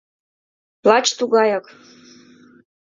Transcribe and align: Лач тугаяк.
Лач 0.87 1.07
тугаяк. 1.17 1.65